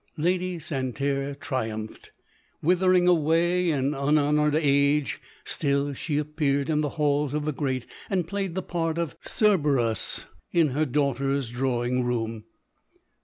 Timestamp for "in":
3.69-3.93, 6.71-6.81, 10.51-10.69